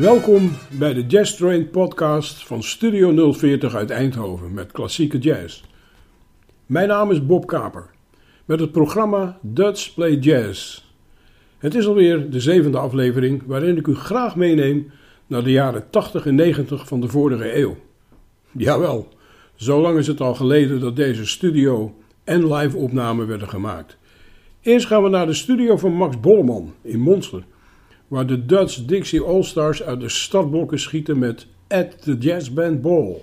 Welkom 0.00 0.50
bij 0.78 0.94
de 0.94 1.06
Jazz 1.06 1.34
Train 1.36 1.70
podcast 1.70 2.46
van 2.46 2.62
Studio 2.62 3.32
040 3.32 3.74
uit 3.74 3.90
Eindhoven 3.90 4.54
met 4.54 4.72
klassieke 4.72 5.18
jazz. 5.18 5.62
Mijn 6.66 6.88
naam 6.88 7.10
is 7.10 7.26
Bob 7.26 7.46
Kaper 7.46 7.90
met 8.44 8.60
het 8.60 8.72
programma 8.72 9.38
Dutch 9.42 9.94
Play 9.94 10.14
Jazz. 10.14 10.84
Het 11.58 11.74
is 11.74 11.86
alweer 11.86 12.30
de 12.30 12.40
zevende 12.40 12.78
aflevering 12.78 13.42
waarin 13.46 13.76
ik 13.76 13.86
u 13.86 13.94
graag 13.94 14.36
meeneem 14.36 14.90
naar 15.26 15.44
de 15.44 15.50
jaren 15.50 15.90
80 15.90 16.26
en 16.26 16.34
90 16.34 16.86
van 16.86 17.00
de 17.00 17.08
vorige 17.08 17.56
eeuw. 17.56 17.76
Jawel, 18.50 19.08
zo 19.54 19.80
lang 19.80 19.98
is 19.98 20.06
het 20.06 20.20
al 20.20 20.34
geleden 20.34 20.80
dat 20.80 20.96
deze 20.96 21.26
studio 21.26 21.94
en 22.24 22.54
live 22.54 22.76
opnamen 22.76 23.26
werden 23.26 23.48
gemaakt. 23.48 23.98
Eerst 24.60 24.86
gaan 24.86 25.02
we 25.02 25.08
naar 25.08 25.26
de 25.26 25.34
studio 25.34 25.76
van 25.76 25.92
Max 25.92 26.20
Bolleman 26.20 26.74
in 26.82 27.00
Monster, 27.00 27.44
waar 28.10 28.26
de 28.26 28.46
Dutch 28.46 28.84
Dixie 28.84 29.22
All-Stars 29.22 29.82
uit 29.82 30.00
de 30.00 30.08
startblokken 30.08 30.78
schieten 30.78 31.18
met 31.18 31.46
At 31.68 32.02
the 32.02 32.16
Jazz 32.18 32.50
Band 32.50 32.82
Ball. 32.82 33.22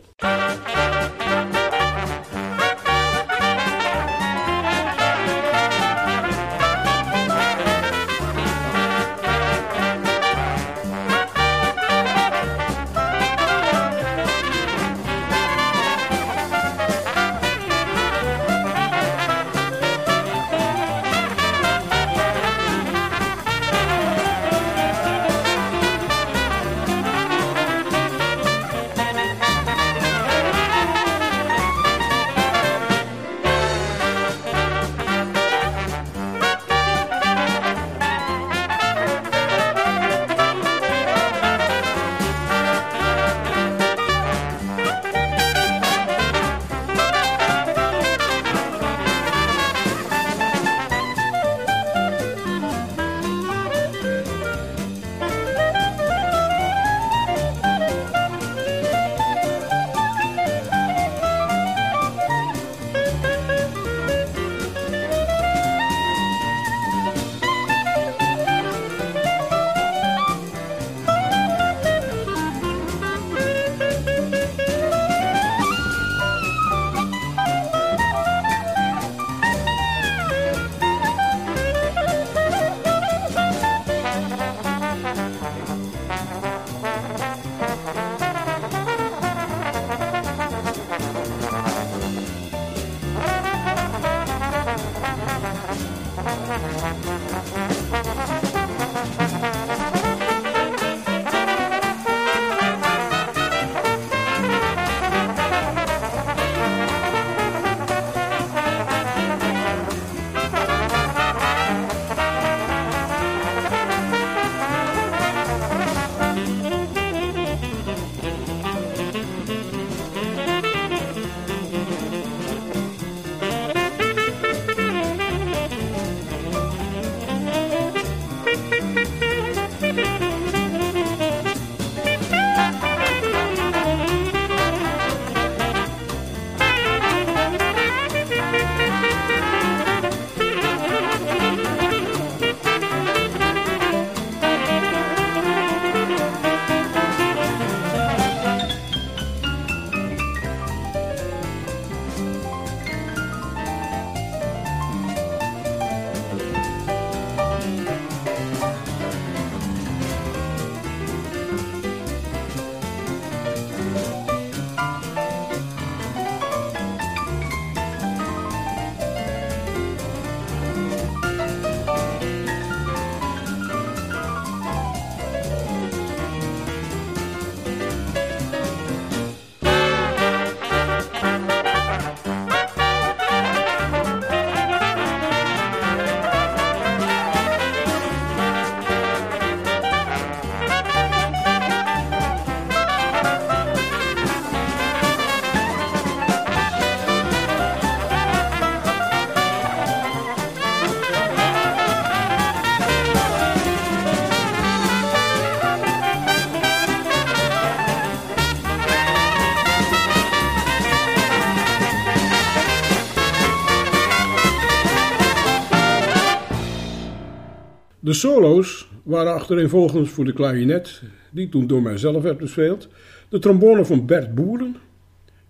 De 218.08 218.14
solo's 218.14 218.88
waren 219.04 219.34
achtereenvolgens 219.34 220.10
voor 220.10 220.26
de 220.26 220.34
klarinet, 220.34 221.02
die 221.30 221.50
toen 221.50 221.68
door 221.68 221.82
mijzelf 221.82 222.24
werd 222.24 222.38
bespeeld, 222.38 222.88
de 223.30 223.40
trombone 223.40 223.86
van 223.86 224.06
Bert 224.06 224.36
Boeren, 224.36 224.76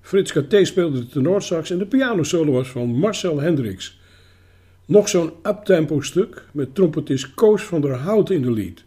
Frits 0.01 0.31
KT 0.31 0.56
speelde 0.62 1.00
de 1.00 1.07
tenorsax 1.07 1.71
en 1.71 1.77
de 1.77 1.86
pianosolo 1.86 2.51
was 2.51 2.69
van 2.69 2.89
Marcel 2.89 3.39
Hendricks. 3.39 4.00
Nog 4.86 5.09
zo'n 5.09 5.31
uptempo 5.44 6.01
stuk 6.01 6.45
met 6.51 6.75
trompetist 6.75 7.33
Koos 7.33 7.63
van 7.63 7.81
der 7.81 7.95
Hout 7.95 8.30
in 8.30 8.42
de 8.42 8.51
lead. 8.51 8.83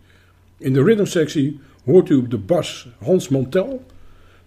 In 0.59 0.73
de 0.73 0.83
rhythmsectie 0.83 1.61
hoort 1.85 2.09
u 2.09 2.15
op 2.15 2.31
de 2.31 2.39
bas 2.39 2.89
Hans 2.99 3.29
Mantel, 3.29 3.85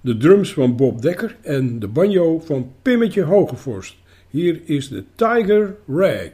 de 0.01 0.17
drums 0.17 0.53
van 0.53 0.75
Bob 0.75 1.01
Dekker 1.01 1.35
en 1.41 1.79
de 1.79 1.87
banjo 1.87 2.39
van 2.39 2.71
Pimmetje 2.81 3.21
Hogevorst. 3.21 3.95
Hier 4.29 4.61
is 4.65 4.89
de 4.89 5.03
Tiger 5.15 5.75
Rag. 5.87 6.29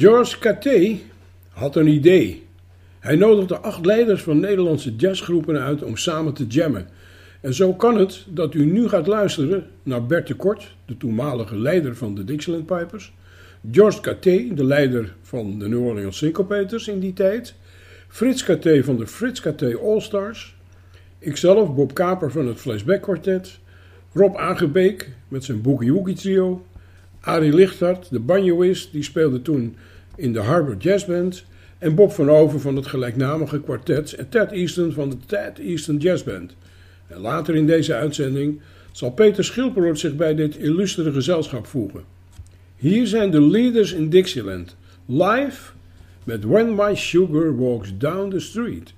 George 0.00 0.38
Caté 0.38 0.98
had 1.48 1.76
een 1.76 1.86
idee. 1.86 2.46
Hij 2.98 3.16
nodigde 3.16 3.58
acht 3.58 3.86
leiders 3.86 4.22
van 4.22 4.40
Nederlandse 4.40 4.96
jazzgroepen 4.96 5.60
uit 5.60 5.82
om 5.82 5.96
samen 5.96 6.32
te 6.32 6.46
jammen. 6.46 6.88
En 7.40 7.54
zo 7.54 7.74
kan 7.74 7.98
het 7.98 8.24
dat 8.28 8.54
u 8.54 8.64
nu 8.64 8.88
gaat 8.88 9.06
luisteren 9.06 9.66
naar 9.82 10.06
Bert 10.06 10.26
de 10.26 10.34
Kort, 10.34 10.74
de 10.84 10.96
toenmalige 10.96 11.58
leider 11.58 11.96
van 11.96 12.14
de 12.14 12.24
Dixieland 12.24 12.66
Pipers, 12.66 13.12
George 13.70 14.00
Caté, 14.00 14.54
de 14.54 14.64
leider 14.64 15.14
van 15.22 15.58
de 15.58 15.68
New 15.68 15.86
Orleans 15.86 16.16
Syncopators 16.16 16.88
in 16.88 17.00
die 17.00 17.12
tijd, 17.12 17.54
Frits 18.08 18.44
Caté 18.44 18.84
van 18.84 18.96
de 18.96 19.06
Frits 19.06 19.40
Caté 19.40 19.76
All-Stars, 19.76 20.56
ikzelf 21.18 21.74
Bob 21.74 21.94
Kaper 21.94 22.30
van 22.30 22.46
het 22.46 22.60
Flashback 22.60 23.02
Quartet, 23.02 23.58
Rob 24.12 24.36
Aangebeek 24.36 25.10
met 25.28 25.44
zijn 25.44 25.62
Boogie 25.62 25.92
Woogie 25.92 26.16
Trio, 26.16 26.64
Arie 27.20 27.52
Lichthart, 27.52 28.10
de 28.10 28.18
banjoist, 28.20 28.92
die 28.92 29.02
speelde 29.02 29.42
toen 29.42 29.76
in 30.16 30.32
de 30.32 30.40
Harbor 30.40 30.76
Jazz 30.76 31.04
Band, 31.04 31.44
en 31.78 31.94
Bob 31.94 32.12
van 32.12 32.30
Over 32.30 32.60
van 32.60 32.76
het 32.76 32.86
gelijknamige 32.86 33.60
kwartet 33.60 34.12
en 34.12 34.28
Ted 34.28 34.52
Easton 34.52 34.92
van 34.92 35.10
de 35.10 35.16
Ted 35.26 35.58
Easton 35.58 35.96
Jazz 35.96 36.22
Band. 36.22 36.56
En 37.06 37.20
later 37.20 37.54
in 37.54 37.66
deze 37.66 37.94
uitzending 37.94 38.60
zal 38.92 39.10
Peter 39.10 39.44
Schilperoort 39.44 39.98
zich 39.98 40.16
bij 40.16 40.34
dit 40.34 40.56
illustere 40.56 41.12
gezelschap 41.12 41.66
voegen. 41.66 42.04
Hier 42.76 43.06
zijn 43.06 43.30
de 43.30 43.40
leaders 43.40 43.92
in 43.92 44.08
Dixieland, 44.08 44.76
live 45.06 45.70
met 46.24 46.44
When 46.44 46.74
My 46.74 46.94
Sugar 46.94 47.56
Walks 47.56 47.92
Down 47.98 48.30
the 48.30 48.40
Street. 48.40 48.92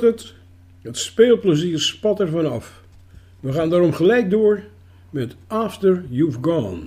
Het, 0.00 0.34
het 0.82 0.98
speelplezier 0.98 1.80
spat 1.80 2.20
er 2.20 2.28
vanaf. 2.28 2.82
We 3.40 3.52
gaan 3.52 3.70
daarom 3.70 3.92
gelijk 3.92 4.30
door 4.30 4.62
met 5.10 5.36
After 5.46 6.04
You've 6.08 6.38
Gone. 6.40 6.80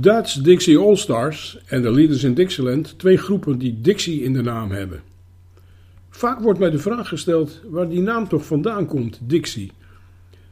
Dutch 0.00 0.40
Dixie 0.42 0.78
All-Stars 0.78 1.58
en 1.66 1.82
de 1.82 1.90
Leaders 1.90 2.24
in 2.24 2.34
Dixieland, 2.34 2.98
twee 2.98 3.16
groepen 3.16 3.58
die 3.58 3.80
Dixie 3.80 4.22
in 4.22 4.32
de 4.32 4.42
naam 4.42 4.70
hebben. 4.70 5.02
Vaak 6.10 6.40
wordt 6.40 6.58
mij 6.58 6.70
de 6.70 6.78
vraag 6.78 7.08
gesteld 7.08 7.60
waar 7.68 7.88
die 7.88 8.00
naam 8.00 8.28
toch 8.28 8.44
vandaan 8.46 8.86
komt, 8.86 9.20
Dixie. 9.22 9.72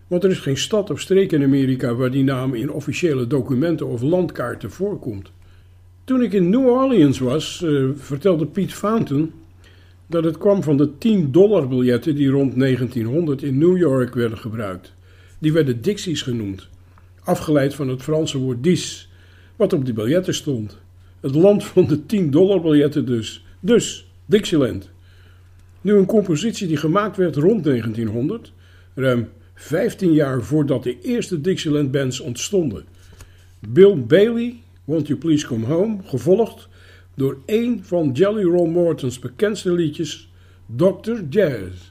Want 0.06 0.24
er 0.24 0.30
is 0.30 0.38
geen 0.38 0.56
stad 0.56 0.90
of 0.90 1.00
streek 1.00 1.32
in 1.32 1.42
Amerika 1.42 1.94
waar 1.94 2.10
die 2.10 2.24
naam 2.24 2.54
in 2.54 2.70
officiële 2.70 3.26
documenten 3.26 3.86
of 3.86 4.02
landkaarten 4.02 4.70
voorkomt. 4.70 5.30
Toen 6.04 6.22
ik 6.22 6.32
in 6.32 6.50
New 6.50 6.66
Orleans 6.66 7.18
was, 7.18 7.62
uh, 7.64 7.90
vertelde 7.94 8.46
Piet 8.46 8.74
Fountain 8.74 9.32
dat 10.06 10.24
het 10.24 10.38
kwam 10.38 10.62
van 10.62 10.76
de 10.76 10.98
10 10.98 11.32
dollar 11.32 11.68
biljetten 11.68 12.14
die 12.14 12.30
rond 12.30 12.58
1900 12.58 13.42
in 13.42 13.58
New 13.58 13.76
York 13.76 14.14
werden 14.14 14.38
gebruikt. 14.38 14.92
Die 15.38 15.52
werden 15.52 15.82
Dixies 15.82 16.22
genoemd, 16.22 16.68
afgeleid 17.22 17.74
van 17.74 17.88
het 17.88 18.02
Franse 18.02 18.38
woord 18.38 18.62
dis, 18.62 19.07
wat 19.58 19.72
op 19.72 19.84
die 19.84 19.94
biljetten 19.94 20.34
stond. 20.34 20.78
Het 21.20 21.34
land 21.34 21.64
van 21.64 21.86
de 21.86 22.06
10 22.06 22.30
dollar 22.30 22.60
biljetten 22.60 23.06
dus. 23.06 23.44
Dus, 23.60 24.10
Dixieland. 24.26 24.90
Nu 25.80 25.94
een 25.94 26.06
compositie 26.06 26.66
die 26.66 26.76
gemaakt 26.76 27.16
werd 27.16 27.36
rond 27.36 27.64
1900, 27.64 28.52
ruim 28.94 29.28
15 29.54 30.12
jaar 30.12 30.42
voordat 30.42 30.82
de 30.82 31.00
eerste 31.00 31.40
Dixieland 31.40 31.90
bands 31.90 32.20
ontstonden. 32.20 32.84
Bill 33.68 33.96
Bailey, 33.96 34.56
Won't 34.84 35.06
You 35.06 35.18
Please 35.18 35.46
Come 35.46 35.66
Home, 35.66 35.96
gevolgd 36.04 36.68
door 37.14 37.38
een 37.46 37.80
van 37.84 38.10
Jelly 38.12 38.42
Roll 38.42 38.68
Morton's 38.68 39.18
bekendste 39.18 39.72
liedjes, 39.72 40.30
Dr. 40.76 41.20
Jazz. 41.30 41.90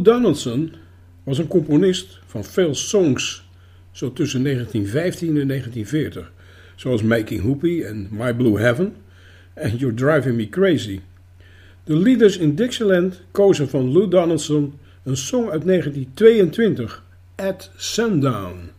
Lou 0.00 0.12
Donaldson 0.12 0.72
was 1.24 1.38
een 1.38 1.46
componist 1.46 2.18
van 2.26 2.44
veel 2.44 2.74
songs, 2.74 3.48
zo 3.90 4.12
tussen 4.12 4.42
1915 4.42 5.28
en 5.28 5.48
1940, 5.48 6.32
zoals 6.76 7.02
Making 7.02 7.42
Hoopie 7.42 7.84
en 7.84 8.08
My 8.10 8.34
Blue 8.34 8.60
Heaven 8.60 8.94
en 9.54 9.76
You're 9.76 9.96
Driving 9.96 10.36
Me 10.36 10.48
Crazy. 10.48 11.00
De 11.84 11.96
leaders 11.96 12.36
in 12.36 12.54
Dixieland 12.54 13.22
kozen 13.30 13.68
van 13.68 13.92
Lou 13.92 14.08
Donaldson 14.08 14.74
een 15.02 15.16
song 15.16 15.50
uit 15.50 15.64
1922, 15.64 17.04
At 17.36 17.70
Sundown. 17.76 18.70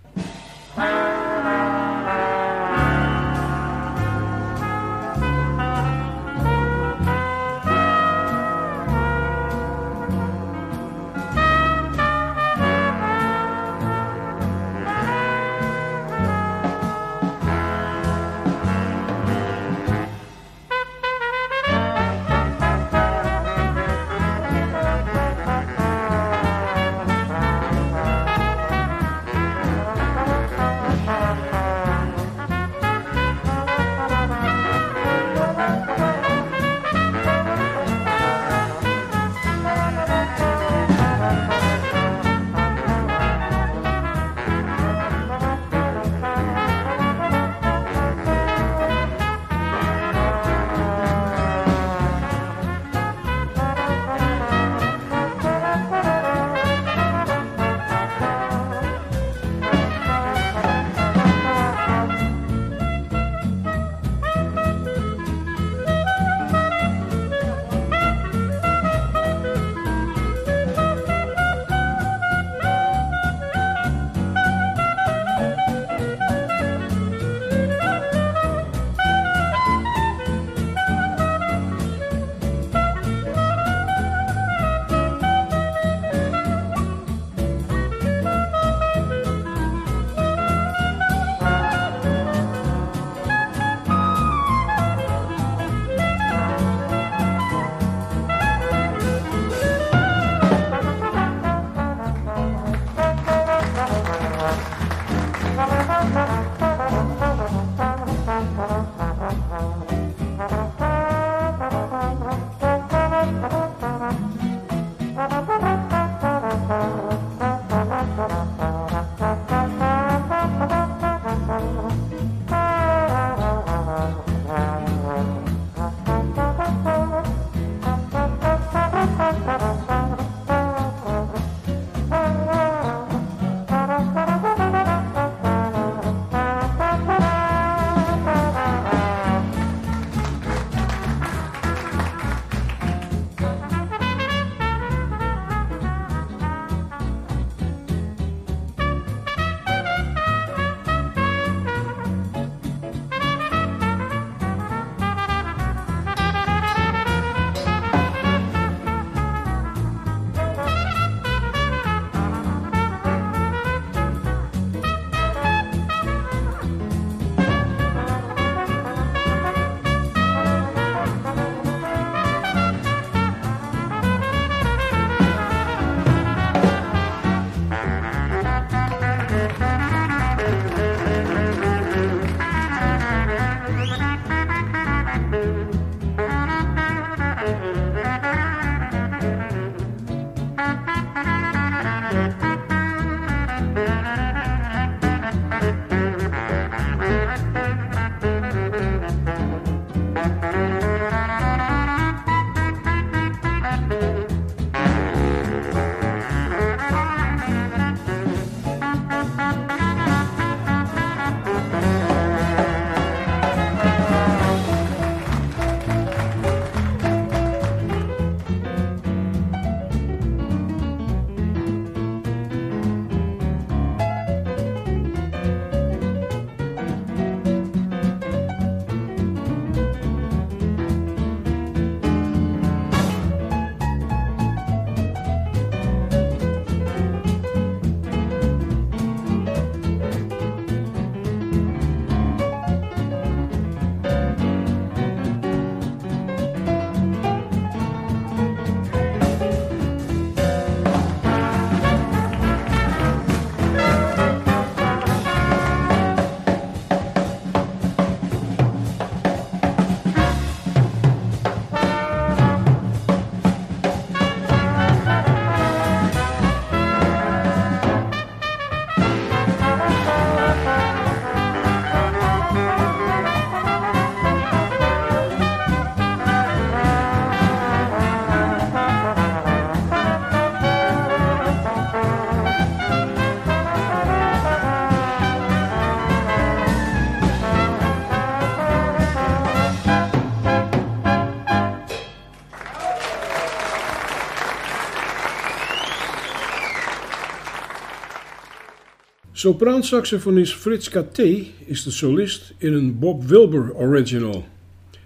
Sopraansaxofonist 299.41 300.53
Frits 300.53 300.89
K.T. 300.89 301.19
is 301.65 301.83
de 301.83 301.91
solist 301.91 302.53
in 302.57 302.73
een 302.73 302.99
Bob 302.99 303.23
Wilber 303.23 303.73
original. 303.75 304.45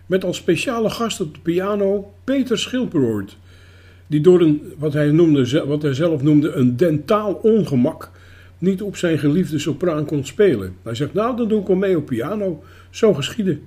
Met 0.05 0.23
als 0.23 0.37
speciale 0.37 0.89
gast 0.89 1.21
op 1.21 1.33
de 1.33 1.39
piano 1.39 2.13
Peter 2.23 2.59
Schilperoort, 2.59 3.37
die 4.07 4.21
door 4.21 4.41
een, 4.41 4.61
wat 4.77 4.93
hij, 4.93 5.11
noemde, 5.11 5.65
wat 5.65 5.81
hij 5.81 5.93
zelf 5.93 6.21
noemde, 6.21 6.51
een 6.51 6.77
dentaal 6.77 7.33
ongemak 7.33 8.11
niet 8.57 8.81
op 8.81 8.95
zijn 8.95 9.17
geliefde 9.19 9.59
sopraan 9.59 10.05
kon 10.05 10.25
spelen. 10.25 10.75
Hij 10.83 10.95
zegt, 10.95 11.13
nou 11.13 11.37
dan 11.37 11.47
doe 11.47 11.61
ik 11.61 11.67
wel 11.67 11.75
mee 11.75 11.97
op 11.97 12.05
piano. 12.05 12.63
Zo 12.89 13.13
geschiedde. 13.13 13.59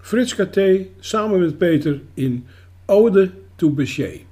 Frits 0.00 0.34
K.T. 0.34 0.60
samen 1.00 1.40
met 1.40 1.58
Peter 1.58 2.00
in 2.14 2.46
Ode 2.86 3.30
to 3.56 3.70
Bechet. 3.70 4.27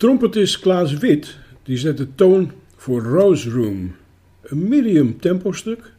Trompetist 0.00 0.60
Klaas 0.60 0.92
Wit 0.98 1.38
die 1.62 1.76
zet 1.76 1.96
de 1.96 2.14
toon 2.14 2.50
voor 2.76 3.02
Rose 3.02 3.50
Room, 3.50 3.94
een 4.42 4.68
medium 4.68 5.20
tempo 5.20 5.52
stuk 5.52 5.92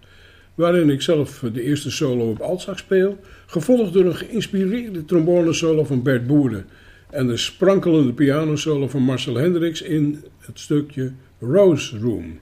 waarin 0.55 0.89
ik 0.89 1.01
zelf 1.01 1.43
de 1.53 1.61
eerste 1.61 1.91
solo 1.91 2.29
op 2.29 2.39
altzak 2.39 2.77
speel, 2.77 3.17
gevolgd 3.45 3.93
door 3.93 4.05
een 4.05 4.15
geïnspireerde 4.15 5.05
trombone 5.05 5.53
solo 5.53 5.83
van 5.83 6.03
Bert 6.03 6.27
Boeren 6.27 6.65
en 7.09 7.27
de 7.27 7.37
sprankelende 7.37 8.13
pianosolo 8.13 8.87
van 8.87 9.01
Marcel 9.01 9.35
Hendricks 9.35 9.81
in 9.81 10.23
het 10.39 10.59
stukje 10.59 11.11
Rose 11.39 11.97
Room. 11.99 12.39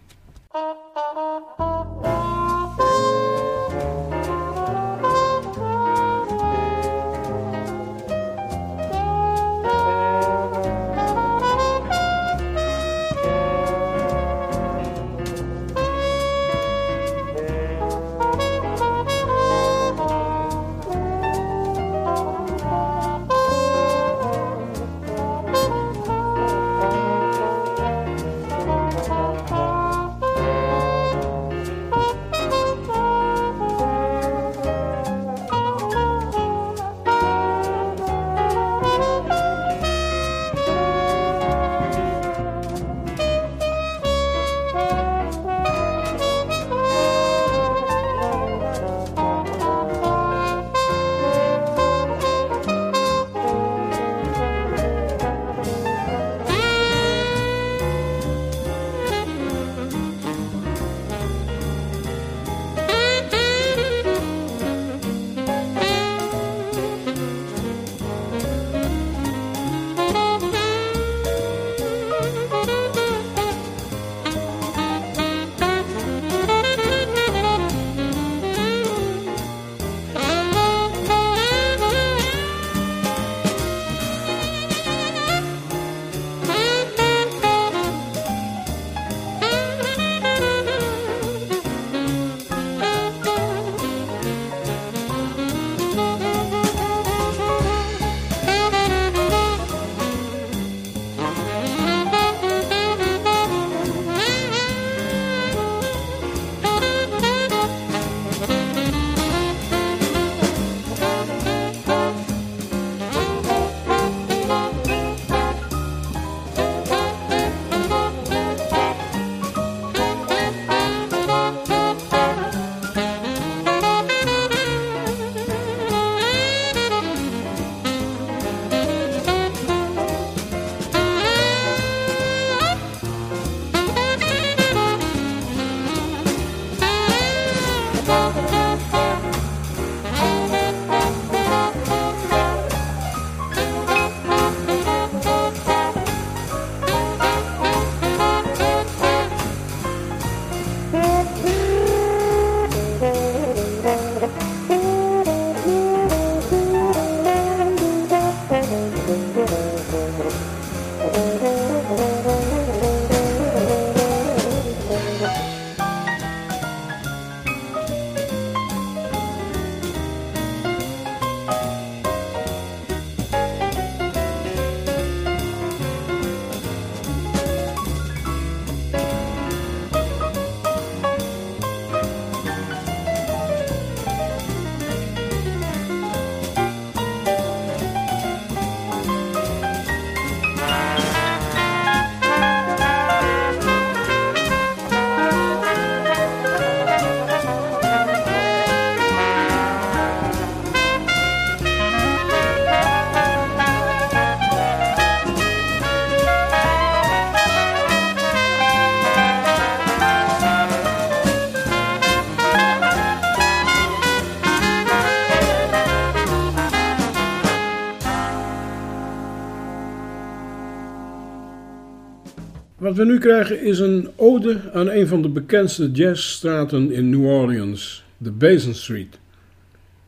Wat 222.89 222.97
we 222.97 223.05
nu 223.05 223.17
krijgen 223.17 223.61
is 223.61 223.79
een 223.79 224.09
ode 224.15 224.71
aan 224.73 224.89
een 224.89 225.07
van 225.07 225.21
de 225.21 225.29
bekendste 225.29 225.91
jazzstraten 225.91 226.91
in 226.91 227.09
New 227.09 227.25
Orleans, 227.25 228.03
de 228.17 228.31
Basin 228.31 228.75
Street. 228.75 229.19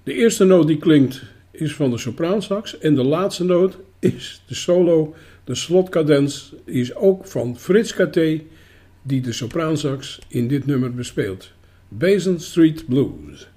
De 0.03 0.13
eerste 0.13 0.43
noot 0.43 0.67
die 0.67 0.77
klinkt 0.77 1.23
is 1.51 1.75
van 1.75 1.91
de 1.91 1.97
sopraansax 1.97 2.79
en 2.79 2.95
de 2.95 3.03
laatste 3.03 3.43
noot 3.43 3.77
is 3.99 4.43
de 4.47 4.55
solo, 4.55 5.15
de 5.43 5.55
slotcadens, 5.55 6.53
is 6.65 6.95
ook 6.95 7.27
van 7.27 7.57
Frits 7.57 7.93
Katé, 7.93 8.41
die 9.01 9.21
de 9.21 9.31
sopraansax 9.31 10.19
in 10.27 10.47
dit 10.47 10.65
nummer 10.65 10.93
bespeelt. 10.93 11.51
Basin 11.87 12.39
Street 12.39 12.85
Blues. 12.87 13.47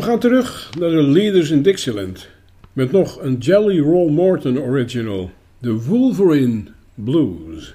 We 0.00 0.06
gaan 0.06 0.18
terug 0.18 0.70
naar 0.78 0.90
de 0.90 1.02
Leaders 1.02 1.50
in 1.50 1.62
Dixieland 1.62 2.28
met 2.72 2.92
nog 2.92 3.22
een 3.22 3.36
Jelly 3.36 3.80
Roll 3.80 4.10
Morton 4.10 4.58
original, 4.58 5.30
de 5.58 5.72
Wolverine 5.72 6.62
Blues. 6.94 7.74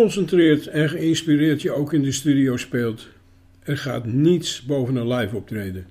Geconcentreerd 0.00 0.66
en 0.66 0.88
geïnspireerd 0.88 1.62
je 1.62 1.72
ook 1.72 1.92
in 1.92 2.02
de 2.02 2.12
studio 2.12 2.56
speelt, 2.56 3.08
er 3.62 3.78
gaat 3.78 4.06
niets 4.06 4.62
boven 4.62 4.96
een 4.96 5.12
live 5.12 5.36
optreden. 5.36 5.86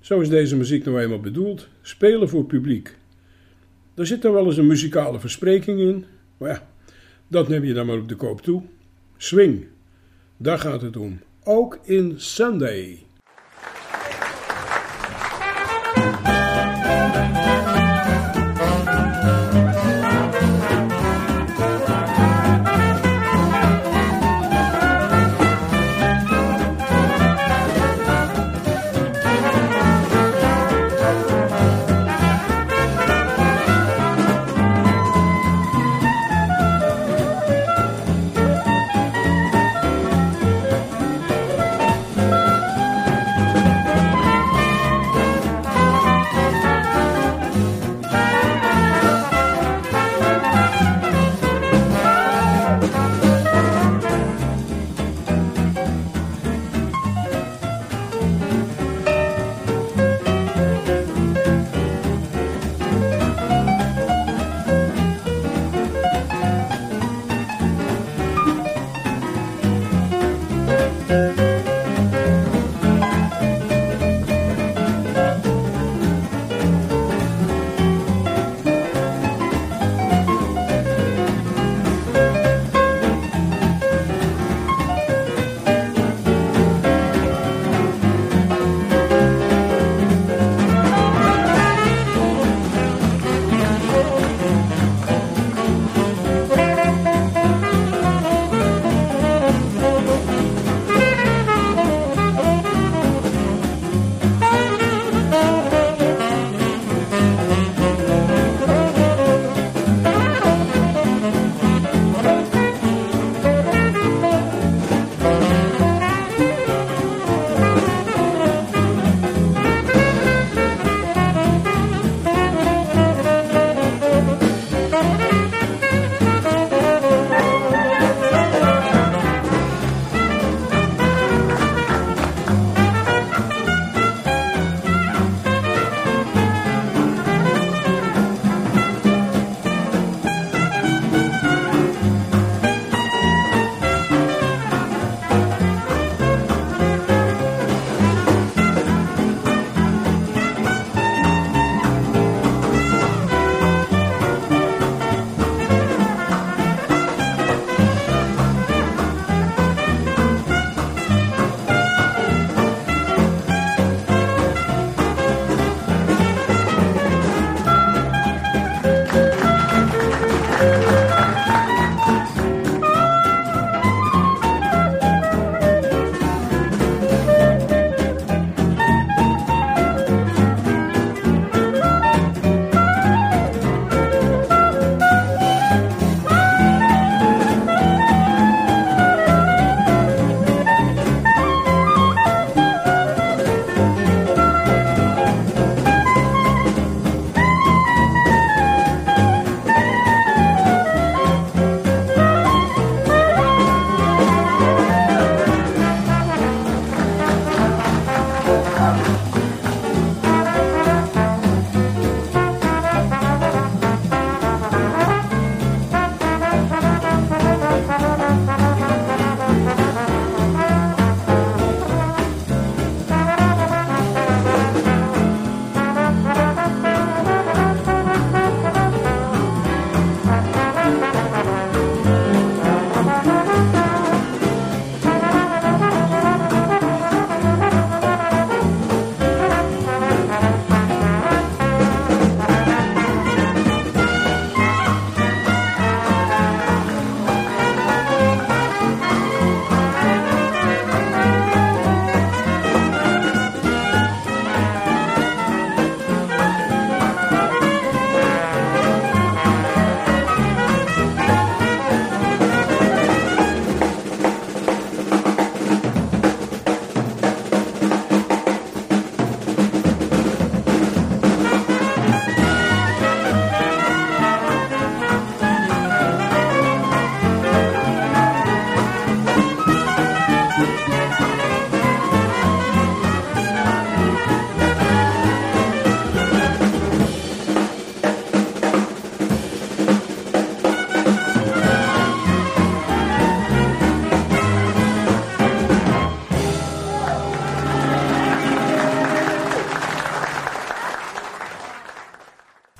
Zo 0.00 0.20
is 0.20 0.28
deze 0.28 0.56
muziek 0.56 0.84
nou 0.84 1.00
eenmaal 1.00 1.20
bedoeld: 1.20 1.68
spelen 1.82 2.28
voor 2.28 2.44
publiek. 2.44 2.96
Er 3.94 4.06
zit 4.06 4.22
dan 4.22 4.32
wel 4.32 4.46
eens 4.46 4.56
een 4.56 4.66
muzikale 4.66 5.20
verspreking 5.20 5.80
in, 5.80 6.04
maar 6.36 6.50
ja, 6.50 6.68
dat 7.26 7.48
neem 7.48 7.64
je 7.64 7.72
dan 7.72 7.86
maar 7.86 7.98
op 7.98 8.08
de 8.08 8.14
koop 8.14 8.40
toe. 8.40 8.62
Swing, 9.16 9.66
daar 10.36 10.58
gaat 10.58 10.82
het 10.82 10.96
om. 10.96 11.20
Ook 11.44 11.78
in 11.84 12.14
Sunday. 12.16 12.98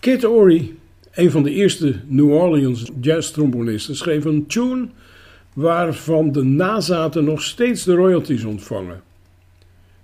Kid 0.08 0.24
Ory, 0.24 0.74
een 1.10 1.30
van 1.30 1.42
de 1.42 1.50
eerste 1.50 1.94
New 2.06 2.30
Orleans 2.30 2.90
jazz-trombonisten, 3.00 3.96
schreef 3.96 4.24
een 4.24 4.46
tune 4.46 4.88
waarvan 5.54 6.32
de 6.32 6.42
nazaten 6.42 7.24
nog 7.24 7.42
steeds 7.42 7.84
de 7.84 7.94
royalties 7.94 8.44
ontvangen. 8.44 9.00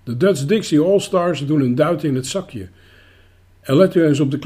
De 0.03 0.17
Dutch 0.17 0.45
Dixie 0.45 0.81
All-Stars 0.81 1.47
doen 1.47 1.61
een 1.61 1.75
duit 1.75 2.05
in 2.05 2.15
het 2.15 2.27
zakje. 2.27 2.69
En 3.61 3.77
let 3.77 3.95
u 3.95 4.05
eens 4.05 4.21
op 4.21 4.31
de 4.31 4.39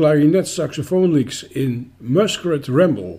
saxofoon 0.43 1.13
in 1.49 1.93
Muskrat 1.97 2.67
Ramble. 2.67 3.19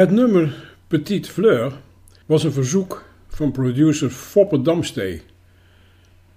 Het 0.00 0.10
nummer 0.10 0.54
Petite 0.86 1.30
Fleur 1.30 1.72
was 2.26 2.44
een 2.44 2.52
verzoek 2.52 3.04
van 3.28 3.52
producer 3.52 4.10
Foppe 4.10 4.62
Damstee. 4.62 5.22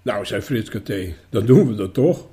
Nou, 0.02 0.26
zei 0.26 0.42
Frits 0.42 0.70
Katé, 0.70 1.14
dan 1.30 1.46
doen 1.46 1.68
we 1.68 1.76
dat 1.76 1.94
toch? 1.94 2.28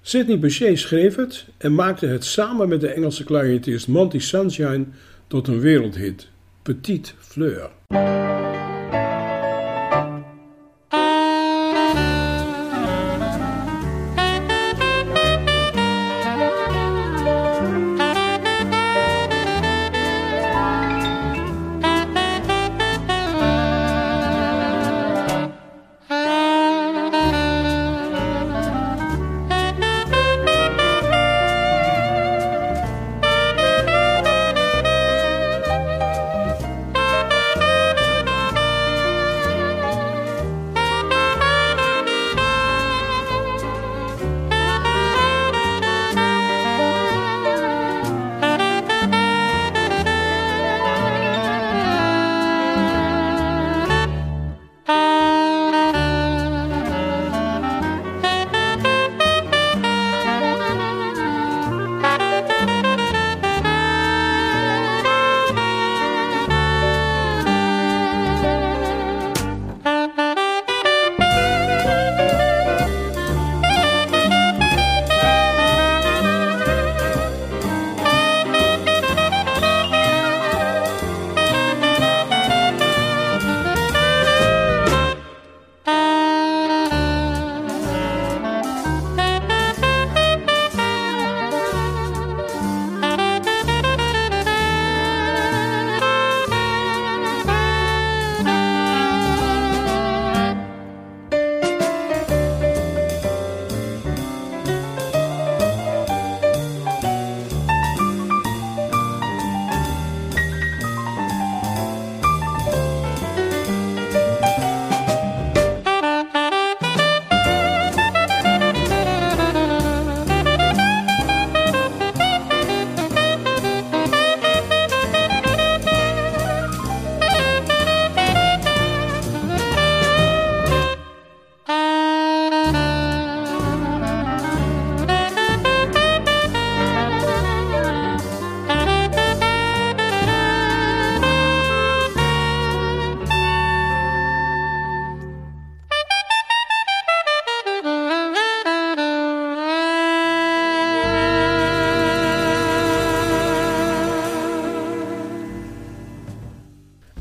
Sidney 0.00 0.38
Bechet 0.38 0.78
schreef 0.78 1.14
het 1.16 1.46
en 1.58 1.74
maakte 1.74 2.06
het 2.06 2.24
samen 2.24 2.68
met 2.68 2.80
de 2.80 2.88
Engelse 2.88 3.24
clarinetist 3.24 3.88
Monty 3.88 4.18
Sunshine 4.18 4.84
tot 5.26 5.48
een 5.48 5.60
wereldhit, 5.60 6.28
Petite 6.62 7.12
Fleur. 7.18 7.70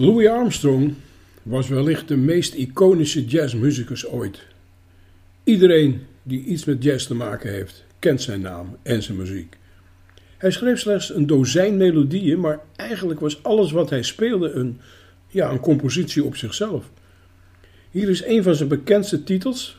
Louis 0.02 0.28
Armstrong 0.28 0.93
was 1.43 1.68
wellicht 1.68 2.08
de 2.08 2.18
meest 2.18 2.54
iconische 2.54 3.26
jazzmuzikus 3.26 4.08
ooit. 4.08 4.39
Iedereen 5.43 6.02
die 6.24 6.43
iets 6.43 6.66
met 6.66 6.84
jazz 6.84 7.08
te 7.08 7.16
maken 7.16 7.52
heeft, 7.52 7.84
kent 7.99 8.22
zijn 8.22 8.41
naam 8.41 8.78
en 8.84 9.04
zijn 9.04 9.18
muziek. 9.18 9.58
Hij 10.38 10.52
schreef 10.52 10.80
slechts 10.80 11.14
een 11.16 11.28
dozijn 11.28 11.78
melodieën, 11.78 12.39
maar 12.39 12.60
eigenlijk 12.76 13.20
was 13.20 13.43
alles 13.43 13.72
wat 13.72 13.89
hij 13.89 14.04
speelde 14.04 14.52
een, 14.52 14.80
ja, 15.28 15.52
een 15.52 15.60
compositie 15.60 16.24
op 16.24 16.36
zichzelf. 16.36 16.89
Hier 17.91 18.10
is 18.10 18.24
een 18.26 18.43
van 18.43 18.56
zijn 18.56 18.70
bekendste 18.70 19.24
titels, 19.24 19.78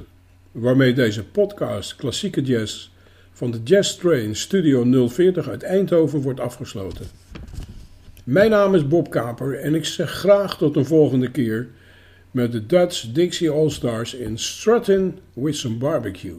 waarmee 0.52 0.92
deze 0.92 1.24
podcast 1.24 1.96
Klassieke 1.96 2.42
Jazz 2.42 2.90
van 3.32 3.50
de 3.50 3.60
Jazz 3.64 3.96
Train 3.96 4.36
Studio 4.36 5.08
040 5.08 5.48
uit 5.48 5.62
Eindhoven 5.62 6.20
wordt 6.20 6.40
afgesloten. 6.40 7.06
Mijn 8.24 8.50
naam 8.50 8.74
is 8.74 8.88
Bob 8.88 9.10
Kaper 9.10 9.58
en 9.58 9.74
ik 9.74 9.84
zeg 9.84 10.10
graag 10.10 10.56
tot 10.56 10.76
een 10.76 10.84
volgende 10.84 11.30
keer 11.30 11.68
met 12.30 12.52
de 12.52 12.66
Dutch 12.66 13.12
Dixie 13.12 13.50
All 13.50 13.70
Stars 13.70 14.14
in 14.14 14.38
Strutting 14.38 15.14
with 15.32 15.56
some 15.56 15.76
Barbecue. 15.76 16.36